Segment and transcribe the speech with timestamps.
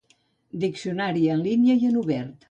[0.63, 2.33] Diccionari en línia i en obert.